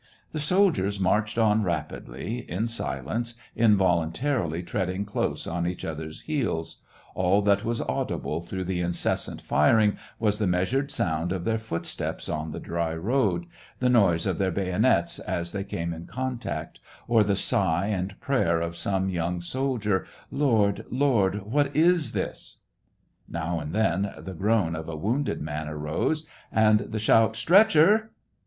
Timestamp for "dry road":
12.59-13.45